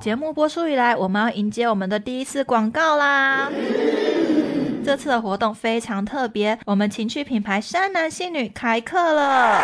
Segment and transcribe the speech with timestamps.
[0.00, 3.50] 节目播出以来，我们要迎接我们的第一次广告啦！
[4.82, 9.62] 这次的活动非常特别，我们情趣品牌山男信女开课了。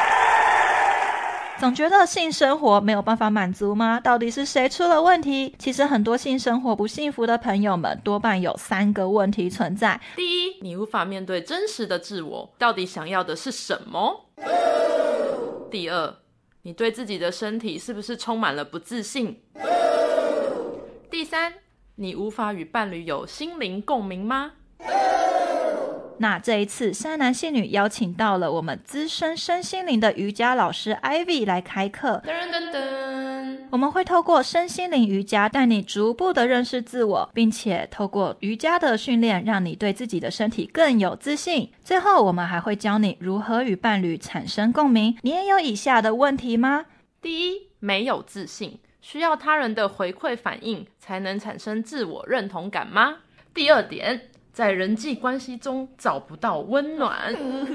[1.58, 3.98] 总觉得性生活没有办法满足吗？
[3.98, 5.54] 到底是谁出了问题？
[5.58, 9.98] 其实很多性生活不幸福的朋友们，多半有三个问题存在。
[10.16, 14.26] 第一，你无法面对真实的自我，到底想要的是什么？
[15.70, 16.14] 第二，
[16.60, 19.40] 你对自己的身体是不是充满了不自信？
[21.16, 21.50] 第三，
[21.94, 24.52] 你无法与伴侣有心灵共鸣吗？
[26.18, 32.22] 那这一次，山男信女邀请到了我们资深身心灵的瑜伽老师 Ivy 来开课。
[32.22, 41.72] 噔噔噔，我们会透过身心灵瑜伽带你逐步的认识自我，并且透过瑜伽的训练，让你对自己的身体更有自信。
[41.82, 45.16] 最后，我们还会教你如何与伴侣产生共鸣。
[45.22, 46.84] 你也有以下的问题吗？
[47.22, 48.78] 第一，没有自信，
[49.08, 53.18] 需要他人的回馈反应才能产生自我认同感吗？
[53.54, 54.20] 第二点。
[54.52, 57.32] 在人际关系中找不到温暖，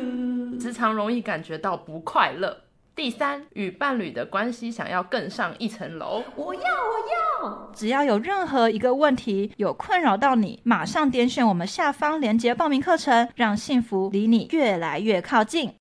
[0.59, 2.57] 时常容易感觉到不快乐。
[2.93, 6.21] 第三，与伴侣的关系想要更上一层楼。
[6.35, 7.71] 我要，我要！
[7.73, 15.71] 只要有任何一个问题有困扰到你，马上点选我们下方链接报名课程，让幸福离你越来越靠近。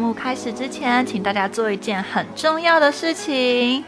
[0.00, 3.84] 目开始之前，请大家做一件很重要的事情，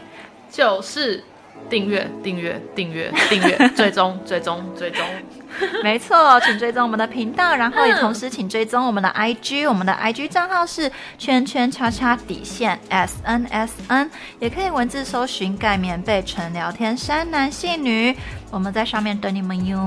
[0.49, 1.23] 就是
[1.69, 5.03] 订阅、订阅、订阅、订阅、 追踪、追踪、追踪。
[5.83, 18.15] 没错，请追踪我们的频道，然后也同时请追踪我们的 IG，我们的 IG 账号是圈圈叉叉底线 S N S N，也可以文字搜寻盖棉被纯聊天山男性女，
[18.51, 19.79] 我们在上面等你们哟。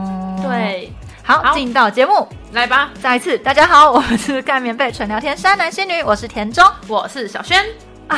[0.42, 0.92] 对。
[1.26, 2.26] 好，进到节目。
[2.52, 2.88] 来吧！
[3.02, 7.64] 再一次，大家好， 我们是盖棉被纯聊天山男仙女，我是田中，我是小轩。
[8.06, 8.16] 啊，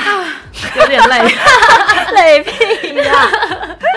[0.77, 1.35] 有点累，
[2.13, 3.31] 累屁呀！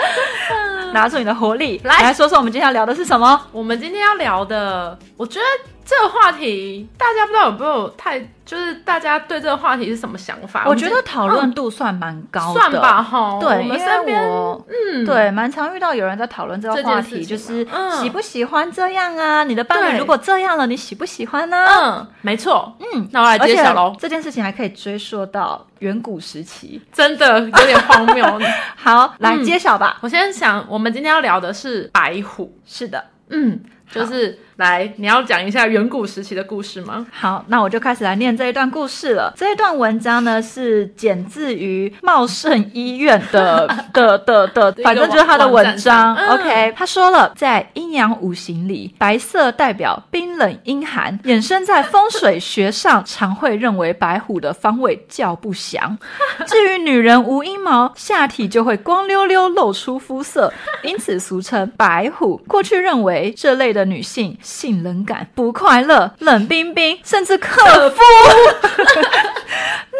[0.94, 3.38] 拿出你的活力来，来说说我们今天要聊的是什么？
[3.52, 5.44] 我们今天要聊的，我觉得
[5.84, 8.26] 这个话题大家不知道有没有太。
[8.44, 10.64] 就是大家对这个话题是什么想法？
[10.66, 13.38] 我觉得讨论度算蛮高的，算吧哈。
[13.40, 17.66] 对，因为我嗯，对，蛮常遇到有人在讨论这个话题，就是
[18.02, 19.44] 喜不喜欢这样啊？
[19.44, 21.66] 你的伴侣如果这样了，你喜不喜欢呢？
[21.66, 22.76] 嗯，没错。
[22.80, 23.94] 嗯，那我来揭晓喽。
[23.98, 28.26] 这件事情还可以追溯到远古时期，真的有点荒谬。
[28.76, 29.96] 好，来揭晓吧。
[30.02, 32.52] 我先想，我们今天要聊的是白虎。
[32.66, 33.60] 是的，嗯。
[33.90, 37.06] 就是来，你要讲一下远古时期的故事吗？
[37.12, 39.30] 好，那我就开始来念这一段故事了。
[39.36, 46.16] 这一段文章呢是剪自于茂盛医院的的的 的，反正就是他的文章。
[46.28, 55.98] OK，他说了，在阴阳五行里，白色代表冰冷阴寒，衍生在风水学上，常会认为白虎的方位较不祥。
[56.48, 60.50] 至于女人无阴毛，下体就会光溜溜露出肤色，
[60.82, 62.38] 因此俗称白虎。
[62.48, 63.92] 过去认为这类的。
[63.92, 68.00] 女性性冷感、不快乐、冷冰冰，甚至克夫。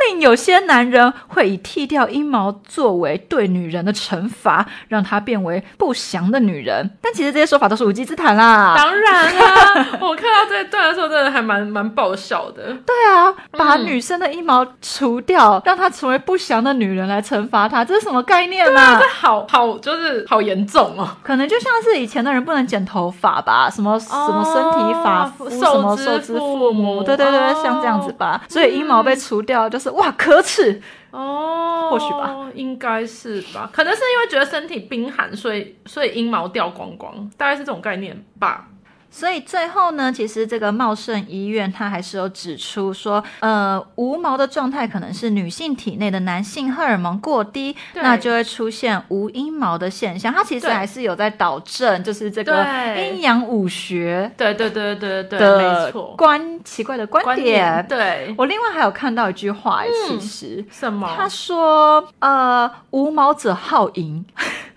[0.08, 6.90] 另有些男人会以剃掉阴毛作为对女人的惩罚，让她变为不祥的女人。
[7.00, 8.74] 但其实这些说法都是无稽之谈啦。
[8.76, 12.76] 当然啦， 我看到这一段的时候，真的还蛮蛮爆笑的。
[12.84, 18.98] 对啊，把女生的阴毛除掉，让她成为不祥的女人来惩罚她，这是什么概念呢？
[19.00, 21.16] 这好好就是好严重哦。
[21.22, 28.42] 可能就像是以前的人不能剪头发吧，什么什么身体法肤，什么受之父母，对对对，像这样子吧。
[28.48, 29.92] 所以阴毛被除掉就是。
[29.92, 30.80] 哇，可耻
[31.10, 38.66] 哦，或许吧，应该是吧，可能是因为觉得身体冰寒，所以所以阴毛掉光光，大概是这种概念吧。
[39.14, 50.32] 所以最后呢，其实这个茂盛医院它还是有指出说，呃，无毛的状态可能是女性体内的男性荷尔蒙过低，那就会出现无阴毛的现象。
[50.32, 57.86] 它其实还是有在导正，就是这个阴阳五学，对对对对对的没错，观奇怪的观点。
[57.86, 61.12] 对我另外还有看到一句话，其实什么？
[61.14, 64.24] 他说，呃，无毛者好淫。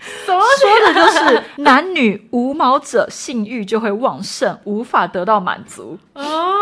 [0.25, 0.39] 说
[0.87, 6.53] 的就是男女无毛者性欲就会旺盛，无法得到满足哦。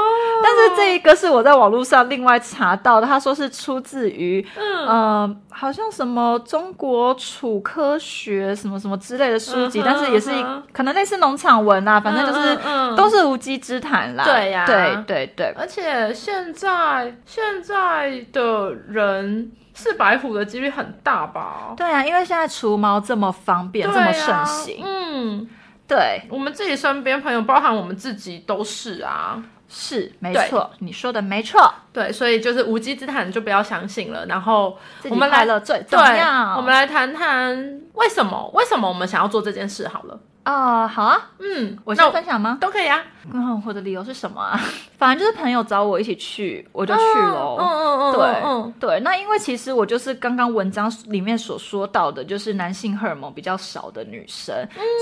[0.41, 4.45] 但是这一个是我在网络上另外查到的，他说是出自于
[4.87, 10.31] 嗯，好像什么中国楚科学什么什么之类的书籍，但是也是
[10.73, 12.57] 可能类似农场文啊，反正就是
[12.97, 14.25] 都是无稽之谈啦。
[14.25, 15.55] 对呀，对对对。
[15.57, 19.51] 而且现在现在的人。
[19.73, 21.73] 是白虎的几率很大吧？
[21.75, 24.83] 对啊，因为现在除毛这么方便，这么盛行。
[24.85, 25.49] 嗯，
[25.87, 29.43] 对，我们自己身边朋友，包含我们自己都是啊。
[29.75, 34.23] 是没错，你说的没错，对，所以就是无稽之谈就不要相信了。
[34.27, 34.77] 然后
[35.09, 40.19] 我们来了最对重要。，我们来谈谈为什么为什么我们想要做这件事好了。
[40.45, 42.59] 哦，好啊，嗯，我那先分享吗？
[42.61, 43.01] 都可以啊。
[43.31, 44.59] 嗯，我的理由是什么啊？
[44.97, 47.57] 反正就是朋友找我一起去，我就去喽。
[47.59, 54.55] 嗯嗯嗯，对嗯对，那因为其实我就是刚刚文章里面所说到的，就是男性荷尔蒙比较少的女生，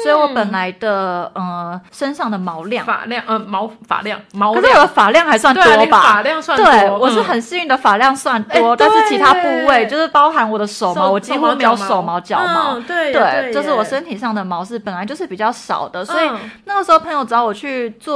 [0.04, 6.22] 所以我本来的呃身上的毛量，发量呃毛发量毛可是我的发量还算多吧你发？
[6.22, 12.74] 量算多，对，我是嗯很幸运的，发量算多，哎但是其他部位就是包含我的手毛，手我几乎没有手毛、脚毛。
[12.78, 18.11] 嗯对对，对，就是我身身体上的毛是本来就是比较少的，所以嗯那个时候朋友找我去做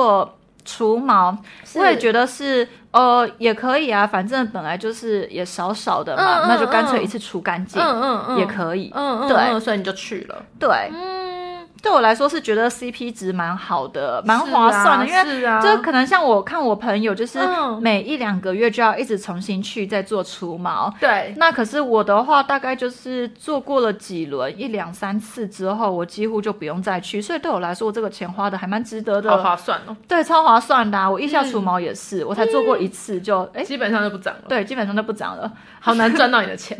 [0.63, 1.37] 除毛，
[1.75, 8.39] 我也觉得是呃也可以啊，反正本来就是也少少的嘛，那就干脆一次除干净、嗯嗯嗯。
[8.39, 8.91] 也可以。
[8.95, 9.37] 嗯嗯，对。
[9.37, 10.43] 嗯所以你就去了。
[10.59, 11.54] 对，嗯，
[11.85, 20.91] 对我来说是觉得 CP 值蛮好的，蛮划算的，因为是啊，就可能像我看我朋友，就是嗯每一两个月就要一直重新去再做除毛。
[20.99, 29.29] 对，那可是我的话，大概就是做过了几轮，一两三次之后，我几乎就不用再去，所以对我来说，这个钱花的还蛮值得的。
[29.29, 31.07] 好划算哦，对，超划算的、啊。
[31.07, 34.41] 我腋下除毛也是，我才做过一次就，哎、基本上就不涨了。
[34.49, 36.75] 对，基本上就不长了，好难赚到你的钱。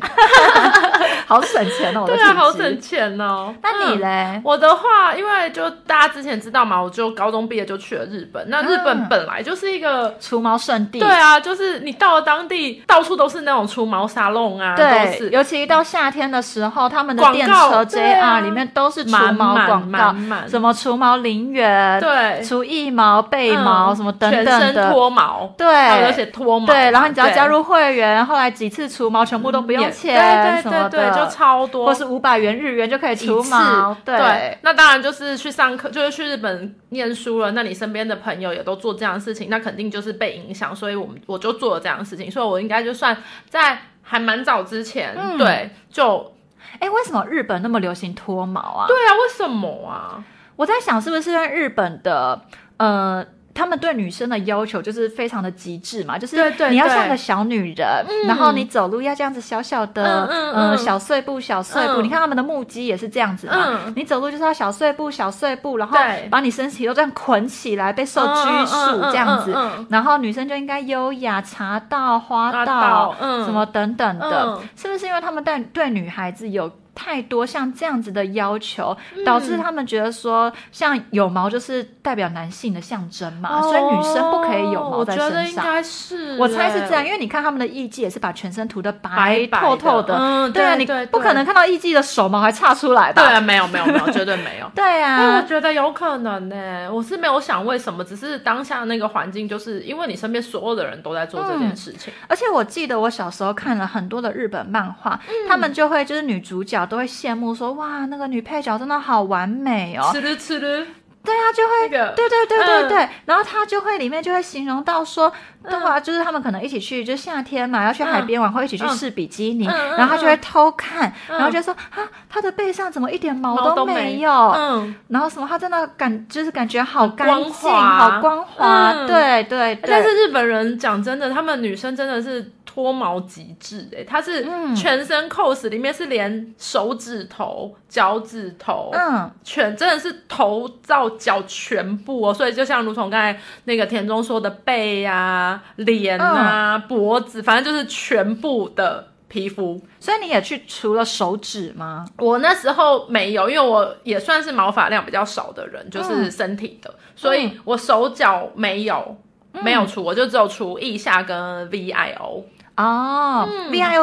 [1.28, 2.06] 好省钱哦。
[2.08, 2.82] 对啊，好省。
[2.82, 3.54] 钱哦。
[3.62, 4.42] 那你嗯嘞？
[4.44, 4.82] 我的话，
[5.16, 8.50] 因为就大家之前知道嘛，我就高中毕业就去了日本。
[8.50, 9.08] 那日本嗯。
[9.10, 11.00] 本来就是一个，除毛圣地。
[11.00, 22.42] 对啊，就是你到了当地，到处都是那种除毛沙龙啊，都对，是尤其一到夏天的时候，他们的广电车 JR 里面都是除毛广告满，满什么除毛陵园、对。
[22.44, 23.96] 除腋毛、背毛、嗯。
[23.96, 24.92] 什么等全身等的。
[24.92, 33.96] 脱毛，对，还有写脱毛，对，然后你只要加入会员，后来几次除毛全部都不用钱，对对对对，就超多，或是五百元日元就可以除次毛。
[34.04, 37.52] 对，那当然就是去上课，就是去日本念书了。
[37.52, 40.76] 那你身边的朋友也都做这样的事情，那肯定就是被影响。
[40.76, 43.16] 所以我们我就做了这样的事情，所以我应该就算
[43.50, 46.34] 在还蛮早之前，嗯对，就
[46.80, 48.88] 哎，为什么日本那么流行脱毛啊？
[48.88, 50.24] 对啊，为什么啊？
[50.56, 52.42] 我在想是不是因为日本的
[52.78, 53.26] 呃。
[53.56, 56.36] 他们对女生的要求就是非常的极致嘛，就是
[56.70, 62.02] 你要像个小女人，然后你走路要这样子小小的，嗯嗯呃嗯小碎步小碎步。
[62.02, 62.04] 嗯。
[62.04, 63.56] 你看他们的木屐也是这样子嘛，
[63.88, 63.94] 嗯。
[63.96, 65.98] 你走路就是要小碎步小碎步，然后
[66.30, 69.56] 把你身体都这样捆起来，被受拘束这样子。
[69.90, 73.46] 然后女生就应该优雅、茶道、花花道道，嗯。
[73.46, 74.62] 什么等等的，嗯。
[74.76, 85.66] 是不是因为他们对对女孩子有太多像这样子的要求，嗯导致他们觉得说，像有毛就是代表男性的象征嘛，所以女生不可以有毛在哦我觉得身上。
[85.66, 93.22] 应该是，我猜是这样，欸因为你看他们的艺妓也是把全身涂的白白白透透的，嗯，对啊，你对不可能看到艺妓的手毛还差出来吧？
[93.22, 94.72] 对啊，没有没有没有， 绝对没有。
[94.74, 102.14] 对啊，我啊，觉得有可能呢、我是没有想为什么，只是当下那个环境，就是因为你身边所有的人都在做这件事情。
[102.28, 110.86] 而且我记得我小时候看了很多的日本漫画，嗯他们就会就是女主角都会羡慕说，哇，那个女配角真的好完美哦，吃了吃了，
[111.24, 112.90] 对啊，就会那个对对对对嗯。
[112.90, 115.32] 对，然后他就会里面就会形容到说，
[115.64, 121.38] 对啊，就是他们可能一起去，就夏天嘛，要去海边玩，会一起去试比基尼，然后他就会偷看，嗯。
[121.38, 124.20] 然后就说啊，他的背上怎么一点毛毛都没没。
[124.20, 124.32] 有？
[124.32, 127.98] 嗯，然后什么，他真的感就是感觉好干净，滑。
[127.98, 129.80] 好光滑，对对。
[129.82, 149.82] 但是日本人讲真的，他们女生真的是脱毛极致哎、它是嗯全身 cos 里面是连手指头、脚趾头，嗯，全真的是头到脚全部哦，所以就像如同刚才那个田中说的背啊、脸啊、脖子，反正就是全部的皮肤。
[149.98, 152.06] 所以你也去除了手指吗？
[152.18, 158.96] 我那时候没有，因为我也算是毛发量比较少的人，嗯就是身体的，所以我手脚没有。
[158.98, 159.22] 嗯
[159.64, 161.34] 没有除，我就只有除腋下跟
[161.70, 161.70] VIO。
[161.70, 162.46] 哦、v i o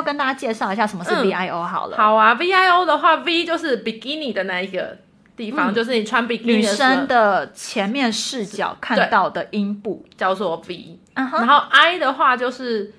[0.03, 1.27] 跟大家介绍一下什么是嗯。
[1.27, 1.97] VIO 好了。
[1.97, 4.97] 好啊，VIO 的话，V 就是 bikini 的那一个
[5.37, 12.93] 地方，就是你穿 bikini 女生的前面视角看到的阴部，叫做 V，、然后 I 的话就是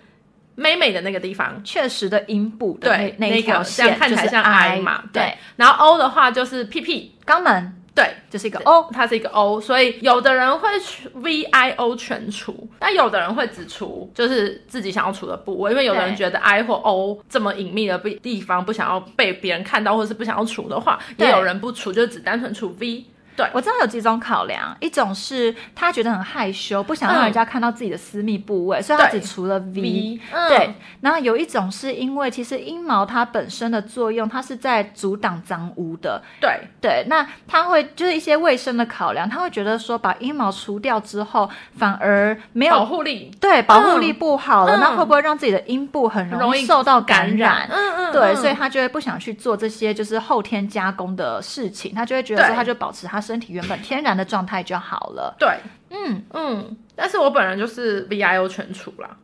[0.56, 22.76] 美美的那个地方，确实的阴部的对，那那一条线看起来像 I 嘛，对，然后 O 的话就是屁屁，肛门对，就是一个 O，它是一个 O，所以有的人会除 V I O 全除，但有的人会只除就是自己想要除的部位，因为有的人觉得 I 或 O 这么隐秘的地地方不想要被别人看到，或是不想要除的话，也有人不除，就只单纯除
[22.80, 23.06] V。
[23.36, 23.48] 对。
[23.54, 27.25] 我知道有几种考量，一种是他觉得很害羞，不想让嗯。
[27.25, 29.82] 人家看到自己的私密部位，所以他只除了 V。
[29.82, 30.50] V，嗯。
[30.50, 36.22] 对，然后有一种是因为其实阴毛它本身的作用，它是在阻挡脏污的。
[36.40, 43.32] 对，对，那他会就是一些卫生的考量，他会觉得说把阴毛除掉之后，反而没有保护力。
[43.40, 44.80] 对保护力不好了，嗯。
[44.80, 47.68] 那会不会让自己的阴部很容容易易受到感染？
[47.72, 48.36] 嗯嗯，对，嗯。
[48.36, 55.34] 所以他就会不想去做这些就是后天加工的事情，他就会觉得说，他就保持他身体原本天然的状态就好了。
[55.39, 55.58] 对，
[55.89, 59.18] 嗯嗯，但是我本人就是 VIO 全除啦，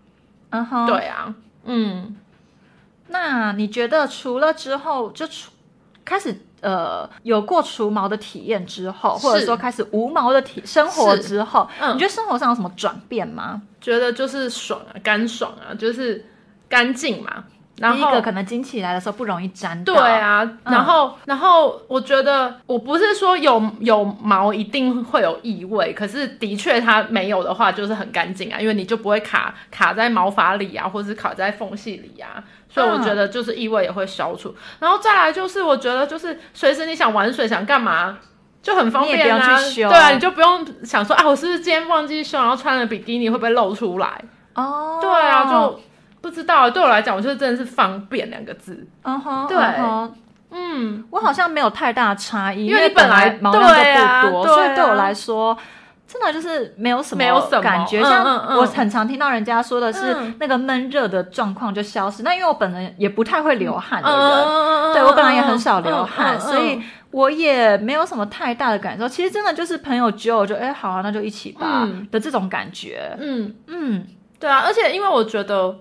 [0.51, 0.87] 嗯哼，。
[0.87, 2.15] 对啊，嗯，
[3.09, 5.51] 那你觉得除了之后就除
[6.05, 13.61] 开始呃有过除毛的体验之后，或者是说开始无毛的体生活之后，嗯你觉得生活上有什么转变吗？
[13.81, 16.25] 觉得就是爽啊，干爽啊，就是
[16.67, 17.43] 干净嘛。
[17.79, 34.53] 然后第一个可能经期来的时候不容易沾到，对，啊，然后、然后我觉得我不是说有有毛一定会有异味，可是的确它没有的话就是很干净啊，因为你就不会卡卡在毛发里啊，或者是卡在缝隙里啊，所以我嗯觉得就是异味也会消除。
[34.79, 38.17] 然后再来就是我觉得就是随时你想玩水想干嘛。
[38.61, 44.21] 就很方便啊，去修对啊，你就不用想说啊，我是不是今天忘记修，然后穿了比基尼会不会露出来？
[44.53, 45.79] 哦，对啊，就
[46.21, 46.69] 不知道。
[46.69, 48.87] 对我来讲，我觉得真的是方便两个字。
[49.03, 49.57] 嗯哼，对
[50.51, 55.57] 嗯我好像没有太大差异，因为你本本来毛量就不多，所以对我来说。
[56.11, 62.23] 真的就是没有什么没有什么感觉，嗯像我很常听到人家说的是嗯那个闷热的状况就消失。
[62.23, 69.07] 那因为我本人也不太会流汗的人，嗯对我本来也很少流汗，所以我也没有什么太大的感受。
[69.07, 73.15] 其实真的就是朋友揪我就哎好啊，那就一起吧、嗯的这种感觉。
[73.19, 74.07] 嗯，嗯
[74.39, 75.75] 对啊，而且因为我觉得，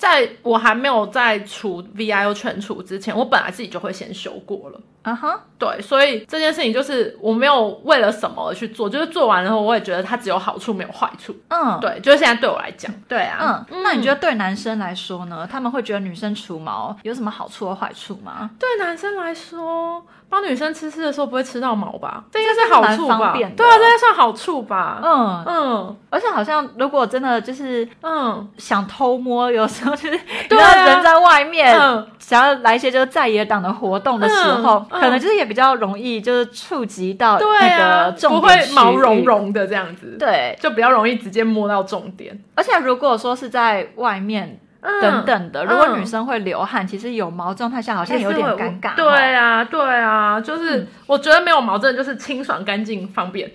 [0.00, 4.80] 在我还没有在除 VIO 全除之前，我本来自己就会先修过了。
[5.02, 11.34] 啊哈，对，所以这件事情就是我没有为了什么而去做，就是做完了后，我也觉得它只有好处没有坏处。
[11.48, 15.48] 嗯，对，就是现在对我来讲，对啊，嗯，那你觉得对男生来说呢？
[15.50, 18.50] 他们会觉得女生除毛有什么好处和坏处吗？
[18.58, 22.22] 对男生来说，帮女生吃吃的时候不会吃到毛吧？
[22.30, 25.00] 这应该是好处吧对啊，这应该算好处吧？
[25.02, 31.74] 嗯，嗯而且好像如果真的就是嗯想偷摸，有时候就是对啊人在外面。
[31.78, 39.24] 嗯，想要来一些就是在野党的活动的时候，可能就是也比较容易就是触及到对那啊个，重不点会毛茸。
[39.24, 42.38] 茸的这样子，，对，就比较容易直接摸到重点。
[42.54, 46.00] 而且如果说是在外面嗯等等的，如果嗯。
[46.00, 48.94] 女生会流汗，其实有毛状态下好像有点尴尬。
[48.94, 50.86] 对啊，对啊，就是、嗯。
[51.06, 53.50] 我觉得没有毛真的就是清爽、干净、方便。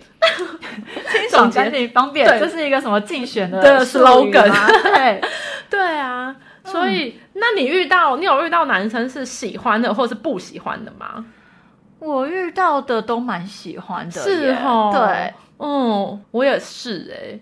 [1.12, 4.52] 清爽干净方便， 对 这是一个什么竞选的 slogan
[4.84, 5.22] 对，
[5.70, 11.24] 对啊，所以、那你遇到你有遇到男生是喜欢的或是不喜欢的吗？
[12.00, 17.40] 我遇到的都蛮喜欢的，是哦，对。，嗯，我也是哎、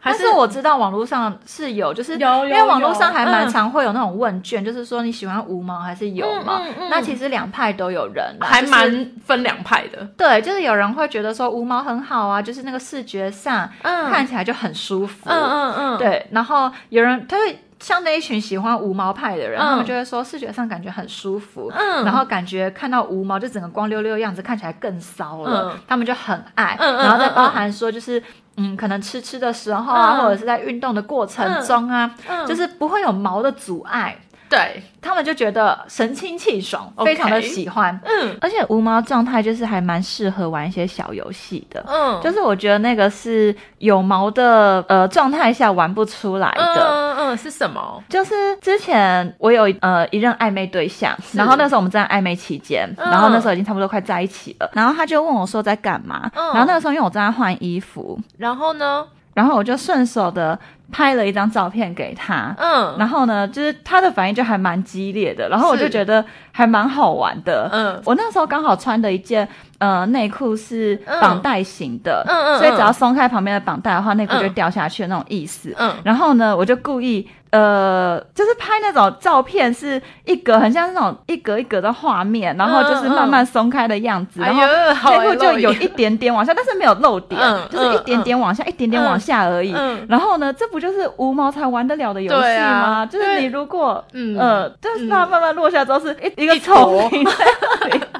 [0.00, 6.58] 还但是我知道网络上是有，就是有有因为网络上还蛮常会有那种问卷，就是说你喜欢无毛还是有毛？
[6.58, 6.90] 嗯嗯嗯。
[6.90, 14.10] 那其实两派都有人，还蛮分两派的，对，就是有人会觉得说无毛很好啊，就是那个视觉上、嗯。
[14.10, 16.26] 看起来就很舒服，嗯嗯嗯，对。
[16.32, 19.62] 然后有人他会像那一群喜欢无毛派的人，嗯。
[19.62, 22.02] 他们就会说视觉上感觉很舒服，嗯。
[22.02, 25.80] 然后感觉看到无毛就整个光溜溜的样子看起来更骚了，嗯。
[25.86, 26.74] 他们就很爱。
[26.80, 28.22] 嗯嗯然后再包含说就是。
[28.56, 30.22] 嗯，可能吃吃的时候啊，嗯。
[30.22, 32.46] 或者是在运动的过程中啊，嗯。
[32.46, 34.16] 就是不会有毛的阻碍，
[34.48, 37.98] 对，他们就觉得神清气爽非常的喜欢。
[38.04, 38.36] 嗯。
[38.40, 46.82] 而且无毛状态就是还蛮适合玩一些小游戏的，嗯，就是我觉得那个是有毛的呃状态下玩不出来嗯的。
[46.84, 48.02] 嗯嗯是什么？
[48.08, 53.10] 就是之前我有呃一任暧昧对象，然后那时候我们正在暧昧期间，嗯。
[53.10, 56.52] 然后那时候已经差不多快在一起了，然后他就问我说在干嘛，嗯。
[56.52, 59.04] 然后那个时候因为我正在换衣服，然后呢？
[59.34, 60.58] 然后我就顺手的
[60.90, 62.96] 拍了一张照片给他，嗯。
[62.98, 67.68] 然后呢，就是他的反应就还蛮激烈的，然后我就是觉得还蛮好玩的。
[67.72, 69.46] 嗯我那时候刚好穿的一件
[69.78, 72.58] 呃内裤是绑带型的，嗯嗯嗯。
[72.58, 75.74] 所以只要松开旁边的绑带的话，内裤就掉下去的那种意思。
[75.78, 75.92] 嗯。
[76.04, 89.72] 然后呢，我就故意呃，就是拍那种照片，是一格很像那种一格一格的画面，然后就是慢慢松开的样子，哎然后呦，好内裤就有一点点往下，但是没有漏点，嗯就是一点点往下，一点点往下而已。
[89.76, 93.04] 嗯然后呢，这不就是无毛才玩得了的游戏吗？
[93.04, 94.36] 啊就是你如果嗯。
[94.38, 97.32] 呃，就是它慢慢落下之后是一一个一丛林在
[97.80, 98.00] 那里，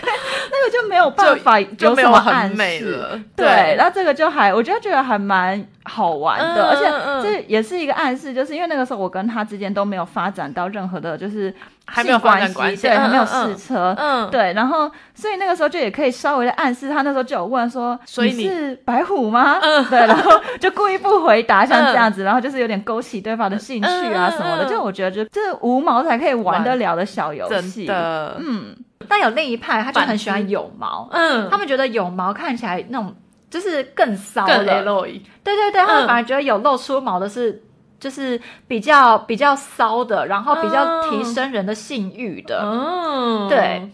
[0.00, 0.10] 对，
[0.50, 2.92] 那个就没有办法就没有暗美示。
[2.92, 3.20] 了。
[3.36, 11.52] 对，然后这个就还我觉得觉得还蛮好玩的，嗯而且嗯这也是一个暗示，就是因为那个时候我跟他之间都没有发展到任何的，就是
[11.86, 13.94] 还没有发展关系对，关系嗯还没有试车。
[13.98, 19.58] 嗯，对，然后所以那个时候就也可以稍微的暗示他，那时候就有问说，所以你是白虎吗？
[19.60, 27.86] 嗯 对，然后就故意不回答，像这样子，然后就是有点勾起对方的兴趣啊什么的，嗯就我觉得就这无毛才可以玩得了的小游真戏。
[27.86, 28.76] 的，嗯，
[29.12, 33.14] 但有另一派，他就很喜欢有毛，嗯，他们觉得有毛看起来那种
[33.50, 35.06] 就是更骚更了。
[35.06, 37.62] E，对对对，他们嗯反而觉得有露出毛的是。
[38.02, 43.88] 就是比较比较骚的，然后比较提升人的性欲的，嗯，对。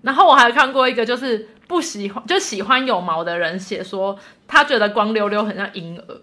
[0.00, 6.20] 然后我还看过一个，就是不喜欢就喜欢有毛的人写说，他觉得光溜溜很像婴儿，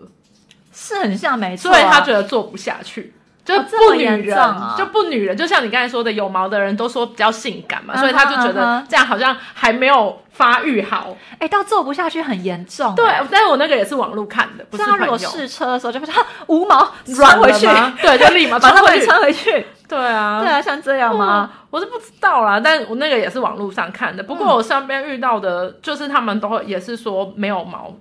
[0.74, 1.82] 是很像没错、所啊。
[1.82, 3.14] 以他觉得做不下去。
[3.58, 4.36] 就不女人，
[4.78, 11.16] 就不女人，就像你刚才说的，有毛的人都说比较性感嘛，所以他就觉嗯得这样好像还没有发育好。
[11.40, 15.18] 哎、到做不下去很严重、对哎，但是我那个也是网络看的，不是他如果。
[15.18, 17.68] 试车的时候就发现啊无毛软穿回去，
[18.02, 19.06] 对，就立马马上穿回去。
[19.06, 19.66] 穿回去。
[19.88, 21.50] 对啊，对啊，像这样吗？
[21.54, 24.24] 嗯我是不知道啦，但我那个也是网络上看的。
[24.24, 27.94] 不嗯过我身边遇到的，就是他们都会也是说没有毛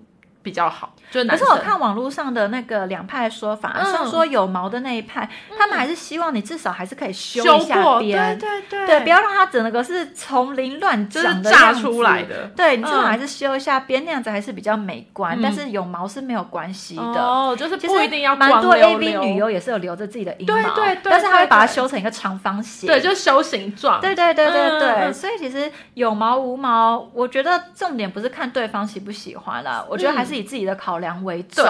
[0.48, 1.36] 比较好，就是可。
[1.36, 5.28] 是我看网络上的那个两派说法，嗯像说有毛的那一派，
[5.58, 12.22] 他们还是希望你至少还是可以修修一下边，对边，对对对，不要让它整个是从零乱就是长的出来。
[12.22, 12.46] 的。
[12.56, 15.38] 对你至少嗯还是修一下边，那样子还是比较美观。
[15.38, 17.02] 嗯但是有毛是没有关系的。
[17.02, 22.86] 哦，就是不一定要蛮多 AV 女优也是有留着自己的阴毛，对对对但是他会把它修成一个长方形。
[22.86, 24.00] 对，就修形状。
[24.00, 31.64] 对对对对对，所以其实有毛无毛，我觉得重点不是看对方喜不喜欢啦，我觉得还是以自己的考量为重。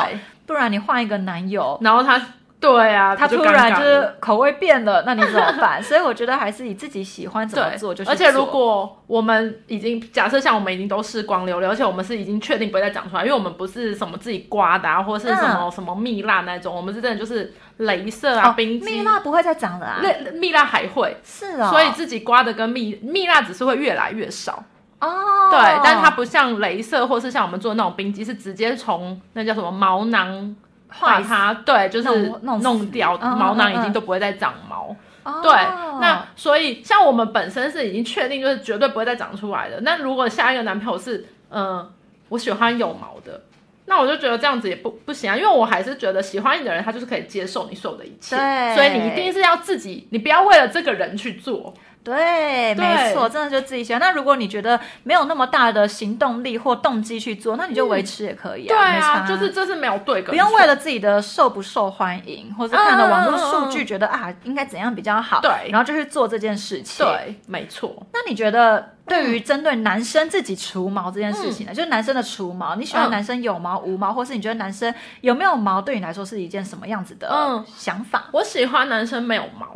[0.47, 2.19] 不然你换一个男友， 然后他，
[2.59, 5.83] 对啊，他突然就是口味变了，那你怎么办？
[5.83, 8.13] 所以我觉得还是以自己喜欢怎么做就去做。
[8.13, 18.81] 而且如果我们已经假设像我们已经都是光溜溜，而且我们是已经确定不会再长出来，因为我们不是什么自己刮的啊，或者是什么、什么蜜蜡那种，我们是真的就是镭射啊、哦冰。
[18.83, 24.65] 蜜蜡不会再长了啊，那蜜蜡还会，是哦，所以自己刮的跟蜜蜜蜡只是会越来越少，
[25.01, 30.57] 哦，对，但是它不像镭射或是像我们做那种冰机，是直接从那叫什么毛囊
[31.01, 34.97] 把它对，就是弄掉毛囊，已经都不会再长毛。
[35.23, 35.53] 哦对，
[36.01, 39.79] 那所以像我们本身是已经确定就是绝对不会再长出来的。
[39.83, 41.87] 那如果下一个男朋友是，嗯、
[42.31, 43.43] 我喜欢有毛的，
[43.85, 51.75] 那我就觉得这样子也不不行啊，因为我还是觉得喜欢你的人，他就是可以接受你所有的一切，对所以你一定是要自己，你不要为了这个人去做。
[52.09, 52.75] 对，对。
[52.75, 54.01] 没错，真的就自己喜欢。
[54.01, 59.13] 那如果你觉得没有那么大的行动力或动机去做，那你就维持也可以啊，没差。
[59.21, 65.71] 啊，就是这是没有对跟不用错为了自己的受不受欢迎，或者看了网络数据觉得啊应该怎样比较好，对。
[65.71, 67.95] 然后就去做这件事情。，对，没错。
[68.13, 77.65] 那你觉得对于针对男生自己除毛这件事情呢，就是男生的除毛，你喜欢嗯男生有毛无毛，或是你觉得男生有没有毛对你来说是一件什么样子的嗯。
[77.77, 78.27] 想法？
[78.33, 79.67] 我喜欢男生没有毛，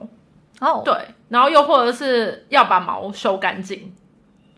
[0.63, 0.95] 哦，对，
[1.29, 3.93] 然后又或者是要把毛修干净，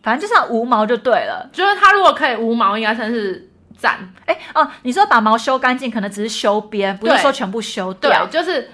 [0.03, 1.49] 反正就是要无毛就对了。
[1.51, 4.13] 就是它如果可以无毛，应该算是赞。
[4.27, 8.27] 哎哦，你说把毛修干净，可能只是修边，不是对说全部修对掉，。
[8.27, 8.69] 就是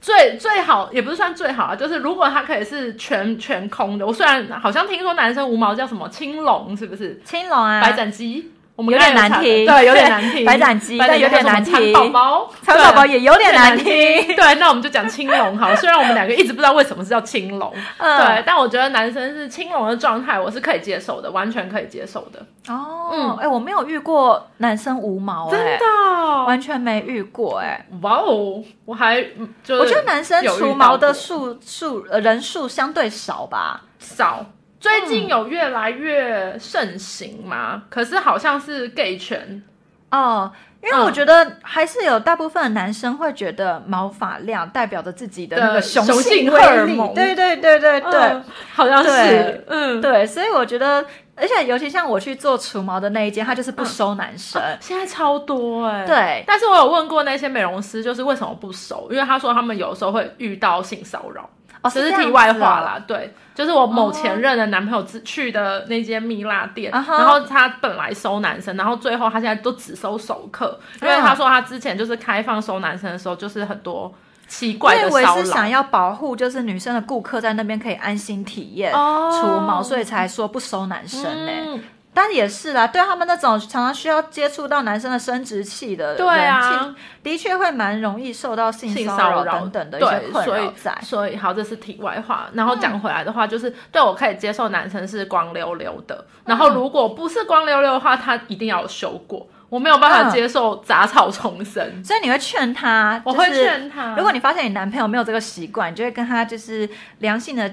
[0.00, 7.20] 最最好也不是算最好啊，就是如果它可以是全全空的，我虽然好像听说男生无毛叫什么青龙，是不是？
[7.24, 10.44] 青龙啊，白斩鸡，我们有点难听对，有点难听。
[10.44, 14.36] 白斩鸡白但有点还难听蚕宝宝，蚕宝宝也有点难有听。
[14.36, 15.74] 对，那我们就讲青龙好了。
[15.74, 22.38] 虽然我们两个一直不知道为什么是叫青龙， 嗯对，但我觉得男生是青龙的状态，我是可以接受的，完全可以接受的。
[22.72, 27.84] 哦，嗯哎、我没有遇过男生无毛、真哎的哦，完全没遇过、哎。
[28.02, 33.80] 哇哦，我还嗯就我觉得男生除毛的过数数呃人数相对少吧。
[33.98, 34.46] 少。
[34.80, 37.82] 最近有越来越盛行嘛？
[37.90, 39.62] 可是好像是 gay 圈，
[40.10, 40.50] 哦，
[40.82, 47.12] 因为嗯我觉得还是有大部分的男生会觉得毛发量代表着自己的那个雄雄性荷尔蒙。
[47.12, 54.62] 对对对对对、嗯好像是，嗯，对，所以我觉得，而且尤其像我去做除毛的那一间，他就是不收男生。
[54.80, 56.44] 现在超多哎、对。
[56.46, 59.08] 但是我有问过那些美容师，就是为什么不收？
[59.10, 61.50] 因为他说他们有时候会遇到性骚扰，
[61.82, 62.62] 哦，这是题外子哦。
[62.62, 63.02] 话啦。
[63.06, 74.12] 对，就是我某前任的男朋友只去的那间蜜蜡店，然后他本来收男生，然后最后他现在都只收熟客，因为嗯他说他之前就是开放收男生的时候，就是很多
[74.46, 75.44] 奇我怪以为的骚扰。
[75.44, 81.82] 是想要保护，就是女生的顾客在那边可以安心体验哦除毛，所以才说不收男生呢、嗯
[82.20, 90.98] 但也是啦，对他们那种常常需要接触到男生的生殖器的人，对啊的确会蛮容易受到性性骚骚扰等等的一些对，困所以扰在。
[91.00, 92.48] 所以好，这是题外话。
[92.54, 99.46] 然后讲回来的话，就是对我可以接受男生是光溜溜的，然后如果不是光溜溜的话，他一定要有修过。
[99.68, 104.16] 我没有办法嗯接受杂草丛生，所以你会劝他，我会劝他。
[104.16, 107.72] 如果你发现你男朋友没有这个习惯，你就会跟他就是良性的。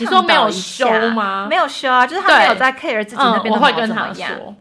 [0.00, 4.56] 你说没有修吗没有修啊，就是他对没有在 care 自己那嗯，边的毛我会跟他怎么样。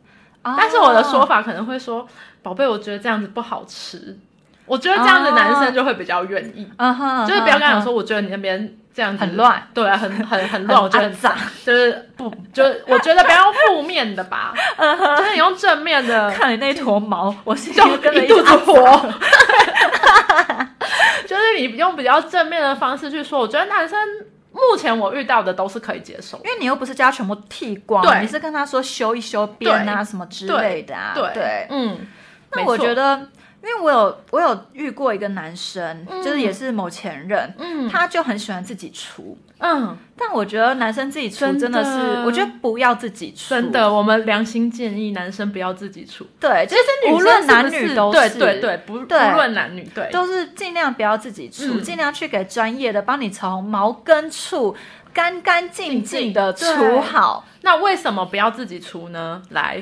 [0.58, 2.06] 但是我的说法可能会说，
[2.42, 4.18] 宝贝，我觉得这样子不好吃。
[4.66, 6.66] 我觉得这样的男生就会比较愿意，
[7.28, 11.34] 就是不要跟他讲说，我觉得你那边这样子很乱，对啊，很很很 乱，我觉得很脏，
[11.66, 14.54] 就是 不，就是我觉得不要用负面的吧，
[15.18, 19.14] 就是你用正面的， 看你那坨毛，我心里就跟着一肚子直火。
[21.28, 23.98] 就是你用比较正面的方式去说，我觉得男生
[24.54, 26.38] 目前我遇到的都是可以接受。
[26.38, 31.14] 因为你又不是叫他全部剃光，你是跟他说修一修边啊什么之类的啊。
[31.16, 32.08] 对，嗯，
[32.52, 33.28] 那我觉得，
[33.64, 36.22] 因为我有我有遇过一个男生，嗯。
[36.22, 37.90] 就是也是某前任，嗯。
[37.90, 39.38] 他就很喜欢自己除。
[39.60, 41.82] 嗯，但我觉得男生自己除真的。
[41.82, 51.82] 是，我觉得不要自己除，真的，我们良心建议男生不要自己出，对，就是无论男女都是，对对对，不不论男女，对，都是尽量不要自己除，嗯。
[51.82, 54.76] 尽量去给专业的帮你从毛根处
[55.14, 57.46] 干干净净的除好。
[57.62, 59.42] 那为什么不要自己除呢？
[59.52, 59.82] 来，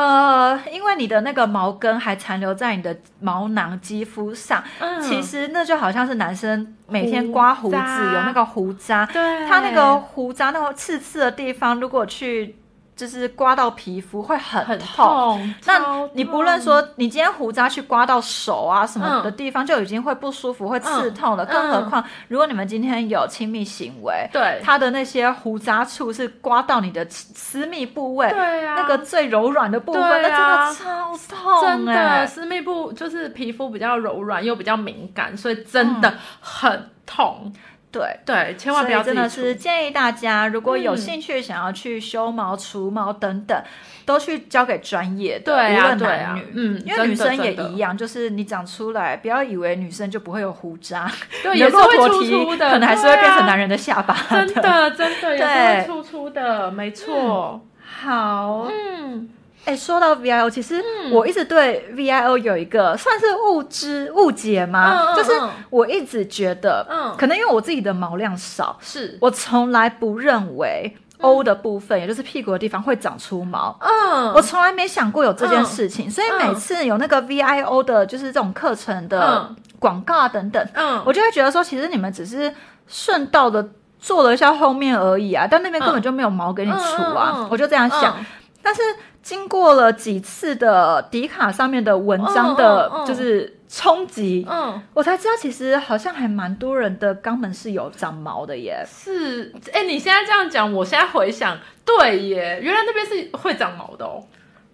[0.00, 4.98] 呃，因为你的那个毛根还残留在你的毛囊肌肤上，嗯。
[5.02, 12.56] 其实那就好像是男生每天刮胡子有那个胡渣，对他那个胡渣那个刺刺的地方，如果去
[13.00, 15.54] 就是刮到皮肤会很很痛。
[15.64, 15.80] 那
[16.12, 21.44] 你不论痛说你今天胡渣去刮到手啊什么的嗯地方，就已经会不舒服、会刺痛了。
[21.44, 37.52] 嗯更何况，如果你们今天有亲密行为，对它的那些胡渣处是刮到你的私密部位，对啊那个最柔软的部分，对那真啊的超痛、真的，欸私密部就是皮肤比较柔软又比较敏感，所以真的很痛。
[37.90, 38.20] 对。
[38.26, 43.62] 对，千万不要真的是建议大家，如果有嗯兴趣想要去修毛、除毛等等，
[44.04, 46.46] 都去交给专业的，对啊无论对啊男女。
[46.54, 51.10] 嗯因为女生也一样，就是你长出来，不要以为女生就不会有胡渣，
[51.42, 53.70] 对，你的也是会粗粗的，可能还是会变成男人。
[53.70, 54.16] 的下巴。
[54.28, 57.64] 真的，真的也是对会粗粗的，没错。
[57.84, 59.28] 好，嗯，
[59.66, 61.12] 哎、说到 VIO，其实嗯。
[61.12, 64.96] 我一直对 VIO 有一个算是误知误解吗？
[64.98, 67.14] 嗯嗯就是嗯我一直觉得，嗯。
[67.16, 73.78] 可能因为我自己的毛量少，是，我从来不认为 O 的部分，也就是屁股的地方会长出毛。
[73.80, 76.38] 嗯，我从来没想过有这件事情，所以嗯。
[76.48, 79.56] 每次有那个 VIO 的，就是这种课程的嗯。
[79.78, 82.52] 广告啊等等，嗯，我就会觉得说，其实你们只是
[82.86, 83.66] 顺道的
[83.98, 88.14] 做了一下后面而已啊，但那边根本就没有毛给你除啊，我就这样想。
[88.18, 88.26] 嗯。
[88.62, 88.82] 但是
[89.22, 98.84] 经过了几次的迪卡上面的文章的就是冲击，嗯，我才知道其实好像还蛮多人的肛门是有长毛的耶。
[98.88, 104.24] 是，哎，你现在这样讲，我现在回想，对耶，原来那边是会长毛的哦。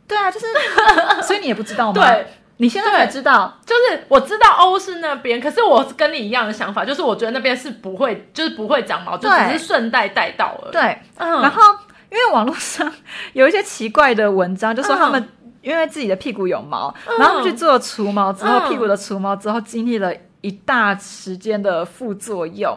[0.09, 0.47] 对啊，就是，
[1.27, 2.01] 所以你也不知道吗？
[2.01, 2.27] 对，
[2.59, 3.59] 你现在才知道。
[3.67, 11.61] 就是我知道欧是那边，可是我跟你一样的想法，就是我觉得那边是不会，就是不会长毛，就只是顺带带到而已。，对，嗯，然后
[12.11, 12.93] 因为网络上
[13.33, 15.29] 有一些奇怪的文章，就说他们
[15.63, 17.19] 因为自己的屁股有毛，嗯。
[17.19, 22.77] 然后他们去做除毛之后，嗯屁股的除毛之后，经历了一大时间的副作用，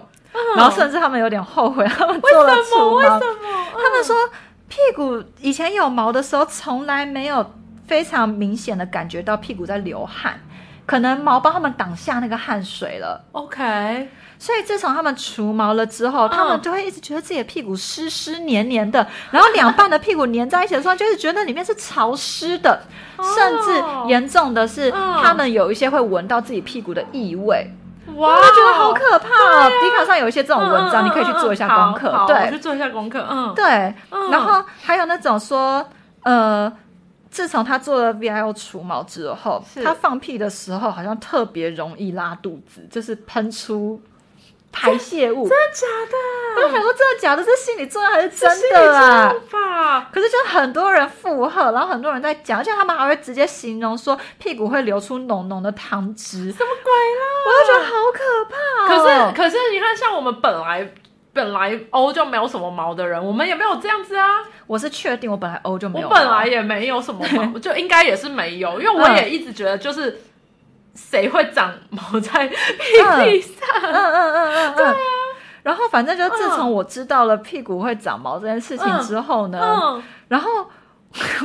[0.55, 2.95] 然后甚至他们有点后悔，他们做了除毛。
[2.95, 3.21] 为什么？
[3.73, 4.15] 他们说
[4.67, 7.45] 屁股以前有毛的时候，从来没有
[7.87, 10.39] 非常明显的感觉到屁股在流汗，
[10.89, 13.23] 可能毛帮他们挡下那个汗水了。
[13.33, 22.81] OK，所以自从他们除毛了之后，他们嗯就会一直觉得自己的屁股湿湿黏黏的，然后两半的屁股粘在一起的时候，就是觉得里面是潮湿的，
[23.35, 27.71] 甚至严重的是，嗯他们有一些会闻到自己屁股的异味，
[28.15, 29.69] 哇，我觉得好可怕哦。
[29.83, 32.33] 迪卡上有一些这种文章，嗯你可以去做一下功课好好。
[32.33, 33.23] 我去做一下功课。
[33.29, 35.87] 嗯，对，嗯然后还有那种说，
[36.23, 36.73] 呃。
[37.31, 44.01] 自从他做了 VIO 除毛之后，他放屁的时候好像特别容易拉肚子，就是喷出
[44.71, 45.47] 排泄物。
[45.49, 46.17] 真的假的？
[46.57, 47.43] 我就想说，真的假的？
[47.43, 49.33] 这是心理作用还是真的啊？
[49.51, 50.09] 吧？
[50.11, 57.25] 可是就很多人附和，然后很多人在讲，而且他们还会直接形容说屁股会流出浓浓的汤汁，什么鬼啦？
[57.45, 59.31] 我就觉得好可怕、可哦。
[59.31, 60.91] 是可是你看，像我们本来
[61.33, 64.25] 本来欧就没有什么毛的人，我们也没有这样子啊。
[64.67, 70.21] 我是确定，我本来欧就没有我，本来也没有什么毛， 就应该也是没有，因为我嗯也一直觉得就是。
[70.95, 72.55] 谁会长毛在屁
[73.23, 73.55] 屁上？
[73.81, 74.95] 嗯嗯嗯嗯，对啊。
[75.63, 80.49] 然后反正就自从我知道了屁股会长毛这件事情之后呢，嗯，然后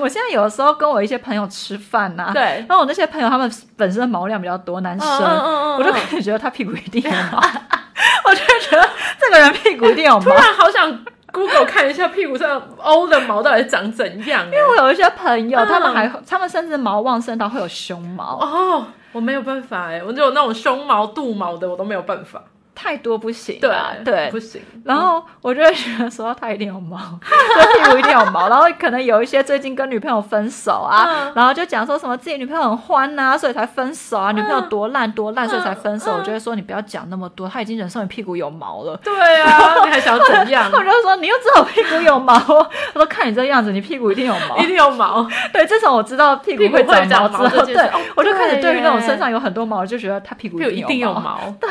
[0.01, 7.39] 我现在有的时候跟我一些朋友吃饭呐、对，然后我那些朋友他们本身毛量比较多，男生，嗯嗯嗯嗯我就开始觉得他屁股一定有毛，
[8.27, 8.89] 我就觉得
[9.21, 10.21] 这个人屁股一定有毛。
[10.21, 14.57] 突然好想 Google 看一下屁股上 O 的毛到底长怎样、欸。
[14.71, 22.43] 我有一些朋友，嗯他们还他们甚至毛旺盛到会有胸毛，哦，我没有办法哎，我就有那种胸毛、肚毛的，我都没有办法。
[22.75, 23.93] 太多不行对啊。
[24.05, 24.61] 对不，行。
[24.85, 28.49] 然后我就会觉得说他一定有毛， 就屁股一定有毛。
[28.49, 36.13] 然后可能有一些最近跟女朋友分手啊，嗯然后就讲说什么自己女朋友很欢呐、所以才分手啊，女朋友多烂多烂，所以才分手。
[36.13, 38.97] 嗯我就会说你不要讲那么多，他已经忍受你屁股有毛了。
[39.03, 40.71] 对啊， 你还想要怎样？
[40.73, 42.69] 我就说你又知道我屁股有毛，我
[43.01, 44.67] 说看你这样子，你屁股一定有毛一。
[44.67, 45.27] 定有毛。
[45.53, 51.39] 对，自从我知道屁股会会长毛之后，对我就开始对于那种身上有很多毛，就觉得他屁股一定有毛。
[51.61, 51.69] 对，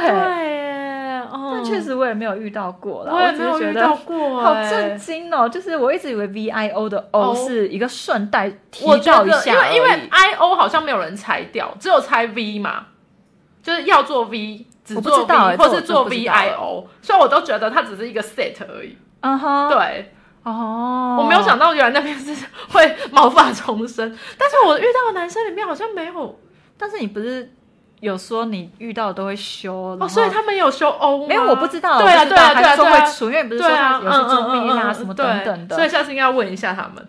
[1.31, 1.51] 哦。
[1.53, 5.47] 但确实我也没有遇到过啦，我也没有遇到得过，好哎震惊哦！
[5.47, 12.87] 就是我一直以为 V I O 的 O 哦是一个顺带提到一下因为因为 I O 好像没有人拆掉，只有拆 V 嘛，
[13.61, 18.97] 就是要做 V，只做知道 V 欸这我真或是做 V I O，所以我都觉得它只是一个 set 而已。
[19.21, 26.39] 嗯哼，对，哦，我没有想到原来那边是会 毛发重生，但是我遇到的男生里面好像没有
[26.77, 27.49] 但是你不是
[28.03, 31.25] 有说你遇到都会修哦，所以他们有修欧吗？
[31.29, 32.75] 没有我不知道，对啊对啊对啊
[33.21, 37.07] 因为不是说有些做嗯蜜啦嗯嗯什么等等的，所以下次应该要问一下他们，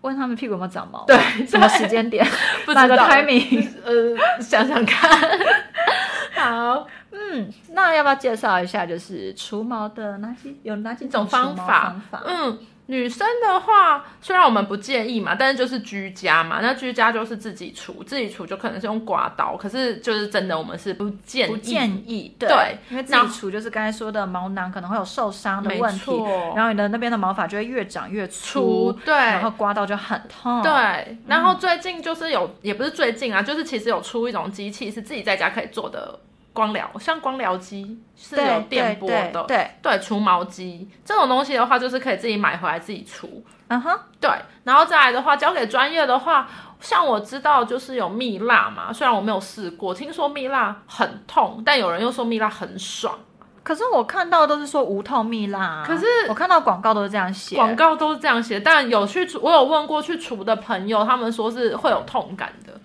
[0.00, 2.26] 问他们屁股有没有长毛，对，什么时间点，
[2.66, 3.68] 不知哪个道 timing？
[3.84, 5.10] 呃，想想看。
[6.34, 11.94] 好，嗯，那要不要介绍一下，就是除毛的哪几有哪几一种方法，
[12.26, 26.10] 嗯，女生的话，虽然我们不建议嘛，但是就是居家嘛，那居家就是自己除，自己除就可能是用刮刀，可是就是真的我们是不建议，不建议，对，对因为自己除就是刚才说的毛囊可能会有受伤的没问题，
[26.54, 36.18] 然后你的那边的毛发就会越长越粗除，对，然后刮到就很痛，，对，然后最近就是有，也不是最近啊，就是其实有出一种机器是自己在家可以做的
[36.52, 43.44] 光疗，像光疗机是有对电波的，对，对，除毛机这种东西的话，就是可以自己买回来自己除。
[43.68, 44.30] 嗯哼，对，
[44.64, 46.46] 然后再来的话，交给专业的话，
[46.78, 53.18] 像我知道就是有蜜蜡嘛，虽然我没有试过，听说蜜蜡很痛，但有人又说蜜蜡很爽，
[53.62, 62.78] 可是我看到都是说无痛蜜蜡啊，可是我看到广告都是这样写，广告都是这样写，但有去除，我有问过去除的朋友，他们说是会有痛感的。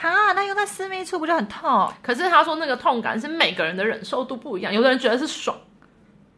[0.00, 1.92] 哈，那用在私密处不就很痛？
[2.02, 5.56] 可是他说那个痛感是每个人的忍受度不一样，有的人觉得是爽，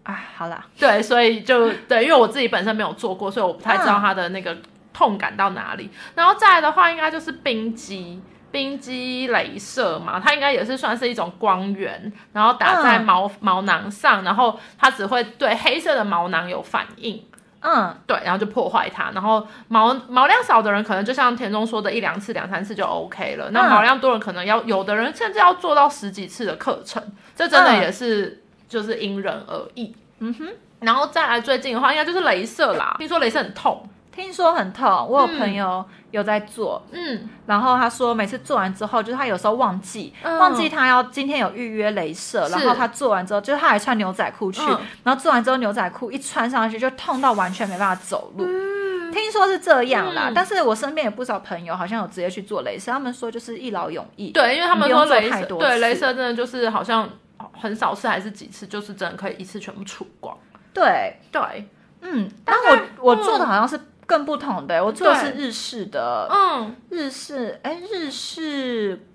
[0.03, 4.57] 啊，好啦，对，所以就对，因为我自己本身没有做过，所以我不太知道它的那个
[4.93, 5.91] 痛感到哪里。
[6.15, 8.21] 然后再来的话，应该就是冰肌。
[8.53, 17.25] 冰肌镭射嘛，它应该也是算是一种光源，然后打在嗯毛、毛囊上，然后它只会对黑色的毛囊有反应，
[17.63, 19.11] 嗯，对，然后就破坏它。
[19.13, 23.51] 然后毛毛量少的人，可能就像田中说的，一两次、两三次就 OK 了。
[23.51, 27.03] 那嗯毛量多人，可能要有的人甚至要做到十几次的课程，
[27.37, 29.95] 这真的嗯也是就是因人而异。
[30.21, 30.49] 嗯哼，
[30.81, 32.97] 然后再来最近的话，应该就是镭射啦。
[32.99, 33.89] 听说镭射很痛，
[34.21, 35.39] 听说很痛，我有嗯。
[35.39, 40.39] 朋友有在做，嗯，然后他说每次做完之后，就是他有时候忘记、嗯。
[40.39, 44.79] 忘记他要今天有预约镭射，然后他做完之后，就是他还穿牛仔裤去，嗯。
[45.05, 48.45] 然后做完之后牛仔裤一穿上去就痛到完全没办法走路。
[48.47, 49.13] 嗯。
[49.13, 50.35] 听说是这样啦，嗯。
[50.35, 54.31] 但是我身边有不少朋友好像有直接去做镭射，他们说就是一劳永逸。
[54.31, 55.67] 对，因为他们说镭射，对，太多次。
[55.81, 57.09] 镭射真的就是好像
[57.53, 60.37] 很少次还是几次，就是真的可以一次全部除光。
[60.73, 61.69] 对，对，
[62.03, 63.79] 嗯，但我我做的好像是
[64.11, 69.07] 更不同的，我做的是日式的，嗯，日式，哎，日式，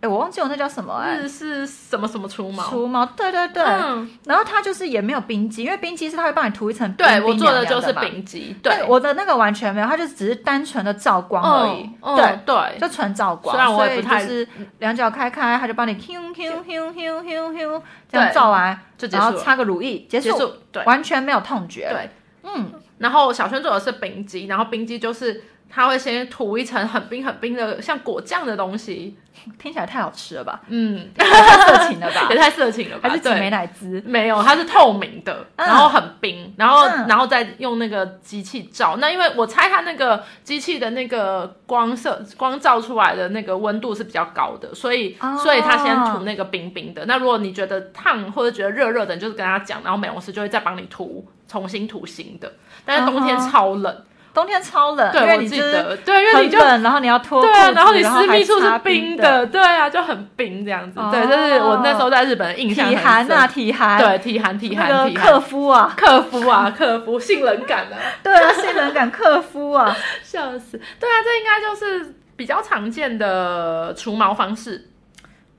[0.00, 2.62] 哎，我忘记我那叫什么哎，日式什么什么除毛？
[2.62, 13.56] 除毛，对对对，嗯，然后它就是也没有冰肌，因为冰肌是它会帮你涂一层冰对我做的就是凉凉嘛丙肌，对，我的那个完全没有，它就只是单纯的照光而已，嗯对嗯，对，就纯照光。
[13.56, 20.84] 虽然我也所以不太就是两脚开开，它就帮你 q q q q q q 这样照完，就然后擦个乳液结束，结束，对。
[20.84, 21.88] 完全没有痛觉。
[21.90, 22.10] 对。
[22.46, 22.70] 嗯，
[23.04, 29.14] 然后小轩做的是冰肌，然后冰肌就是它会先涂一层很冰很冰的像果酱的东西，
[29.58, 30.62] 听起来太好吃了吧？
[30.68, 31.26] 嗯，太
[31.58, 32.36] 色情了吧也？
[32.36, 33.02] 太色情了吧？
[33.08, 34.02] 对还是挤美乃滋？
[34.06, 38.96] 没有，它是透明的，嗯然后很冰，然后、嗯然后再用那个机器照。
[38.96, 47.04] 那因为我猜它那个机器的那个光色光照出来的那个温度是比较高的，所以、哦所以它先涂那个冰冰的。
[47.04, 52.50] 那如果你觉得烫或者觉得热热的，你就是跟他讲，然后美容师就会再帮你涂重新涂新的。
[52.84, 54.04] 但是冬天超冷。
[54.34, 60.98] 冬天超冷，因对，为我记你就是得，对，因为你就很冷，然后你要脱对啊，然后你私密处是冰的，对啊，就很冰这样子。
[61.12, 67.94] 对，哦这是我那时候在日本的印象体寒啊，体寒，对，体寒体寒体个克寒，夫啊，克夫啊， 克夫，性冷感啊，
[68.24, 70.80] 对啊，性冷感克夫啊， 笑死。
[70.98, 74.88] 对啊，这应该就是比较常见的除毛方式。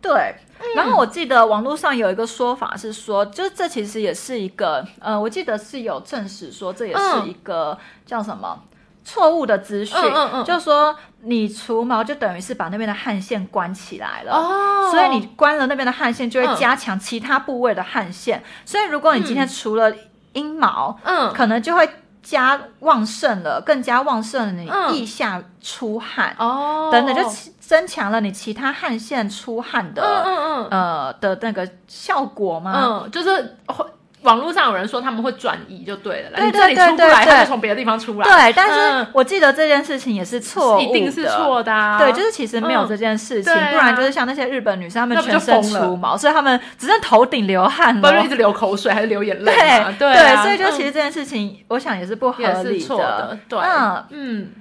[0.02, 0.36] 对。
[0.76, 8.62] 然后我记得网络上有一个说法是说，就这其实也是一个，呃，我记得是有证实说这也是一个、叫什么
[9.04, 10.46] 错误的资讯，嗯嗯嗯。
[10.46, 14.34] 就说你除毛就等于是把那边的汗腺关起来了。
[14.34, 14.92] 哦。
[14.92, 16.56] 所以你关了那边的汗腺，就会嗯。
[16.56, 18.44] 加强其他部位的汗腺。
[18.66, 19.94] 所以如果你今天除了
[20.34, 21.32] 阴毛，嗯。
[21.34, 21.88] 可能就会
[22.26, 27.22] 加旺盛了，更加旺盛了你嗯腋下出汗，哦等等，就
[27.60, 30.68] 增强了你其他汗腺出汗的、嗯嗯嗯。
[30.72, 33.04] 呃的那个效果吗？
[33.06, 33.86] 嗯，就是会
[34.26, 38.24] 网络上有人说他们会转移就对了啦，对你这里出不来，对对他就从别的地方出来。
[38.24, 41.98] 对，但是嗯我记得这件事情也是错误的，一定是错的啊。
[41.98, 48.28] 对，就是其实没有嗯这件事情，不然就是像那些日本女生，她们全身出毛，所以她们只剩头顶流汗了不是一。
[48.28, 49.96] 直流口水还是流眼泪对嘛？
[49.98, 53.40] 对啊所以就其嗯实这件事情，我想也是不合也理是错的。
[53.48, 54.52] 对，嗯，嗯，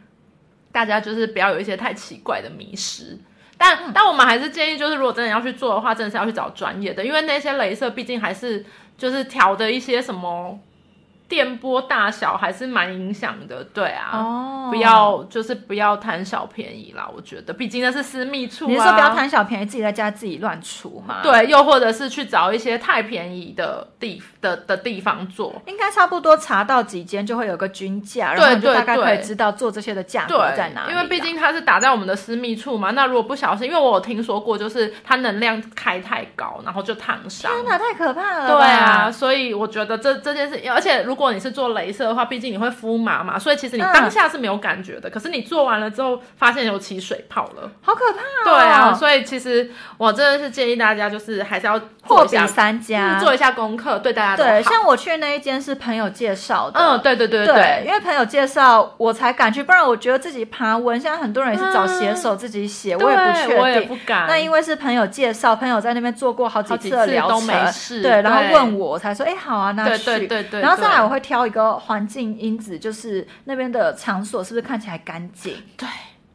[0.70, 3.18] 大家就是不要有一些太奇怪的迷失。
[3.58, 8.64] 但、但我们还是建议，就是如果真的要去做的话，真的是要去找专业的，因为那些镭射毕竟还是
[8.96, 10.58] 就是调的一些什么
[11.34, 14.10] 电波大小还是蛮影响的，对啊。
[14.12, 14.84] 哦，不。
[14.84, 18.68] 要就是不要贪小便宜啦，我觉得，毕竟那是私密处啊。
[18.68, 25.54] 你是说不要贪小便宜，自己在家自己乱除吗？，对，又或者是去找一些太便宜的地的的地方做。
[25.64, 30.92] 应该差不多查到几间就会有个均价，然后就大概对可以知道做这些的价格，在哪里。
[30.92, 32.90] 因为毕竟它是打在我们的私密处嘛。
[32.90, 37.50] 那如果不小心，因为我有听说过，就是它能量开太高，然后就烫伤。
[37.50, 38.46] 天哪，太可怕了。
[38.46, 45.08] 对啊，，所以我觉得这这件事，而且如果你是做镭射的话，毕竟你会敷麻嘛，所以其实你嗯当下是没有感觉的。
[45.08, 47.70] 可是你做完了之后，发现有起水泡了。
[47.82, 48.56] 好可怕哦。
[48.56, 53.18] 对啊，所以其实我真的是建议大家，就是还是要做货比三家。
[53.18, 56.78] 嗯做一下功课，对大家都对，像我去那一间是朋友介绍的。
[56.78, 63.56] 嗯，对对对对，因为朋友介绍我才敢去，不然我觉得自己爬文，现在很多人也是找写手自己写，我也不确定。
[63.58, 64.26] 我也不敢。
[64.26, 70.04] 那因为是朋友介绍，朋友在那边做过好几次的疗次都没程，事对，然后问我，我才说，哎，好啊，那对去。
[70.04, 75.54] 对对对，然后再来，对我会挑一个环境因子，就是那边的场所是不是看起来干净？
[75.76, 75.88] 对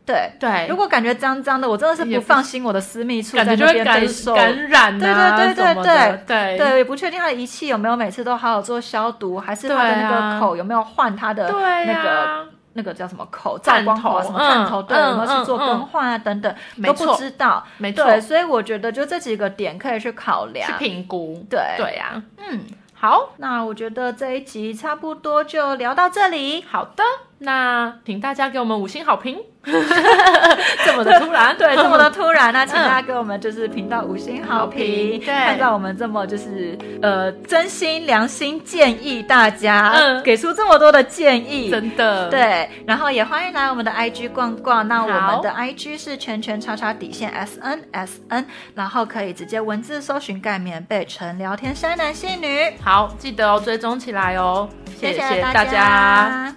[0.05, 0.31] 对。
[0.39, 4.33] 对，如果感觉脏脏的，我真的是不不放心我的私密处在那边被受。
[4.33, 17.65] 感染啊，对对对什么的对对，也不确定他的仪器有没有每次都好好做消毒，还是他的那个口有没有换他的那个、啊那个叫什么口照探光口啊头什么探头，嗯对，有没有嗯去做嗯更换啊等等，都不知道。
[17.77, 20.77] 没错，对，所以我觉得就这几个点可以去考量去。
[20.77, 22.61] 评估，对对呀，嗯，
[23.01, 26.61] 好那我觉得这一集差不多就聊到这里。
[26.63, 27.03] 好的，
[27.39, 32.51] 那请大家给我们五星好评， 这么的突然，对， 这么的突然。
[32.51, 35.25] 呢、请大家给我们就是频道五星好好评，对。
[35.25, 40.21] 看到我们这么就是呃真心良心建议大家，嗯。
[40.21, 44.85] 给出这么多的建议，真的，，对，然后也欢迎来我们的 IG 逛逛。
[44.87, 45.31] 那我好。
[45.33, 52.73] 们的 IG 是圈圈叉叉底线 S N S N，然后可以直接文字搜寻盖棉被成聊天山男性女。
[52.83, 54.67] 好，记得哦，追踪起来哦，
[54.99, 56.53] 谢谢大大家。